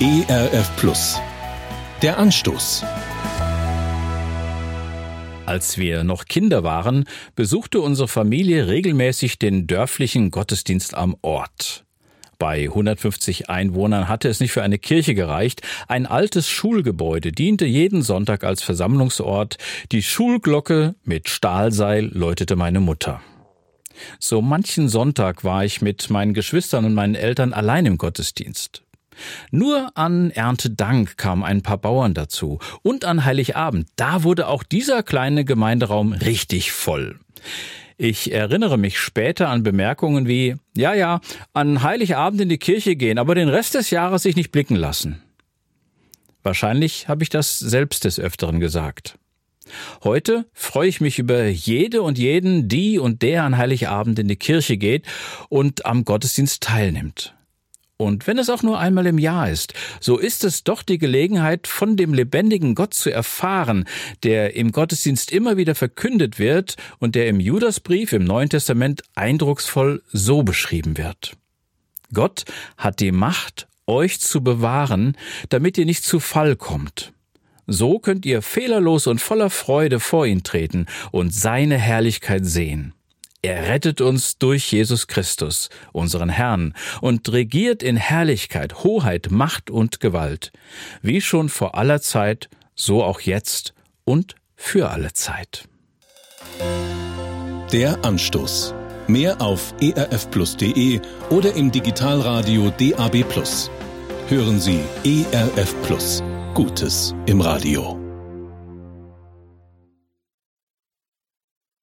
ERF 0.00 0.76
Plus. 0.76 1.20
Der 2.02 2.18
Anstoß. 2.18 2.84
Als 5.44 5.76
wir 5.76 6.04
noch 6.04 6.26
Kinder 6.26 6.62
waren, 6.62 7.04
besuchte 7.34 7.80
unsere 7.80 8.06
Familie 8.06 8.68
regelmäßig 8.68 9.40
den 9.40 9.66
dörflichen 9.66 10.30
Gottesdienst 10.30 10.94
am 10.94 11.16
Ort. 11.22 11.84
Bei 12.38 12.66
150 12.66 13.50
Einwohnern 13.50 14.08
hatte 14.08 14.28
es 14.28 14.38
nicht 14.38 14.52
für 14.52 14.62
eine 14.62 14.78
Kirche 14.78 15.16
gereicht. 15.16 15.62
Ein 15.88 16.06
altes 16.06 16.48
Schulgebäude 16.48 17.32
diente 17.32 17.66
jeden 17.66 18.02
Sonntag 18.02 18.44
als 18.44 18.62
Versammlungsort. 18.62 19.56
Die 19.90 20.04
Schulglocke 20.04 20.94
mit 21.02 21.28
Stahlseil 21.28 22.04
läutete 22.04 22.54
meine 22.54 22.78
Mutter. 22.78 23.20
So 24.20 24.42
manchen 24.42 24.88
Sonntag 24.88 25.42
war 25.42 25.64
ich 25.64 25.82
mit 25.82 26.08
meinen 26.08 26.34
Geschwistern 26.34 26.84
und 26.84 26.94
meinen 26.94 27.16
Eltern 27.16 27.52
allein 27.52 27.84
im 27.84 27.98
Gottesdienst. 27.98 28.84
Nur 29.50 29.96
an 29.96 30.30
Erntedank 30.30 31.16
kamen 31.16 31.44
ein 31.44 31.62
paar 31.62 31.78
Bauern 31.78 32.14
dazu 32.14 32.58
und 32.82 33.04
an 33.04 33.24
Heiligabend, 33.24 33.88
da 33.96 34.22
wurde 34.22 34.48
auch 34.48 34.62
dieser 34.62 35.02
kleine 35.02 35.44
Gemeinderaum 35.44 36.12
richtig 36.12 36.72
voll. 36.72 37.18
Ich 37.96 38.32
erinnere 38.32 38.78
mich 38.78 38.98
später 38.98 39.48
an 39.48 39.64
Bemerkungen 39.64 40.28
wie, 40.28 40.54
ja, 40.76 40.94
ja, 40.94 41.20
an 41.52 41.82
Heiligabend 41.82 42.40
in 42.40 42.48
die 42.48 42.58
Kirche 42.58 42.94
gehen, 42.94 43.18
aber 43.18 43.34
den 43.34 43.48
Rest 43.48 43.74
des 43.74 43.90
Jahres 43.90 44.22
sich 44.22 44.36
nicht 44.36 44.52
blicken 44.52 44.76
lassen. 44.76 45.20
Wahrscheinlich 46.44 47.08
habe 47.08 47.24
ich 47.24 47.28
das 47.28 47.58
selbst 47.58 48.04
des 48.04 48.20
Öfteren 48.20 48.60
gesagt. 48.60 49.18
Heute 50.02 50.46
freue 50.52 50.88
ich 50.88 51.00
mich 51.00 51.18
über 51.18 51.46
jede 51.46 52.02
und 52.02 52.18
jeden, 52.18 52.68
die 52.68 52.98
und 52.98 53.22
der 53.22 53.44
an 53.44 53.56
Heiligabend 53.56 54.18
in 54.18 54.28
die 54.28 54.36
Kirche 54.36 54.76
geht 54.76 55.04
und 55.48 55.84
am 55.84 56.04
Gottesdienst 56.04 56.62
teilnimmt. 56.62 57.34
Und 58.00 58.28
wenn 58.28 58.38
es 58.38 58.48
auch 58.48 58.62
nur 58.62 58.78
einmal 58.78 59.06
im 59.06 59.18
Jahr 59.18 59.50
ist, 59.50 59.74
so 60.00 60.18
ist 60.18 60.44
es 60.44 60.62
doch 60.62 60.84
die 60.84 60.98
Gelegenheit, 60.98 61.66
von 61.66 61.96
dem 61.96 62.14
lebendigen 62.14 62.76
Gott 62.76 62.94
zu 62.94 63.10
erfahren, 63.10 63.86
der 64.22 64.54
im 64.54 64.70
Gottesdienst 64.70 65.32
immer 65.32 65.56
wieder 65.56 65.74
verkündet 65.74 66.38
wird 66.38 66.76
und 67.00 67.16
der 67.16 67.26
im 67.26 67.40
Judasbrief 67.40 68.12
im 68.12 68.22
Neuen 68.22 68.50
Testament 68.50 69.02
eindrucksvoll 69.16 70.00
so 70.12 70.44
beschrieben 70.44 70.96
wird. 70.96 71.36
Gott 72.14 72.44
hat 72.76 73.00
die 73.00 73.10
Macht, 73.10 73.66
euch 73.88 74.20
zu 74.20 74.44
bewahren, 74.44 75.16
damit 75.48 75.76
ihr 75.76 75.84
nicht 75.84 76.04
zu 76.04 76.20
Fall 76.20 76.54
kommt. 76.54 77.12
So 77.66 77.98
könnt 77.98 78.24
ihr 78.24 78.42
fehlerlos 78.42 79.08
und 79.08 79.20
voller 79.20 79.50
Freude 79.50 79.98
vor 79.98 80.24
ihn 80.24 80.44
treten 80.44 80.86
und 81.10 81.34
seine 81.34 81.78
Herrlichkeit 81.78 82.46
sehen. 82.46 82.94
Er 83.42 83.68
rettet 83.68 84.00
uns 84.00 84.38
durch 84.38 84.72
Jesus 84.72 85.06
Christus, 85.06 85.68
unseren 85.92 86.28
Herrn, 86.28 86.74
und 87.00 87.30
regiert 87.30 87.82
in 87.84 87.96
Herrlichkeit, 87.96 88.82
Hoheit, 88.82 89.28
Macht 89.30 89.70
und 89.70 90.00
Gewalt, 90.00 90.50
wie 91.02 91.20
schon 91.20 91.48
vor 91.48 91.76
aller 91.76 92.00
Zeit, 92.00 92.48
so 92.74 93.04
auch 93.04 93.20
jetzt 93.20 93.74
und 94.04 94.34
für 94.56 94.90
alle 94.90 95.12
Zeit. 95.12 95.68
Der 97.72 98.04
Anstoß. 98.04 98.74
Mehr 99.06 99.40
auf 99.40 99.72
erfplus.de 99.80 101.00
oder 101.30 101.54
im 101.54 101.70
Digitalradio 101.70 102.70
DAB+. 102.70 103.24
Hören 104.28 104.60
Sie 104.60 104.80
ERF 105.04 105.74
Plus. 105.82 106.22
Gutes 106.54 107.14
im 107.26 107.40
Radio. 107.40 107.97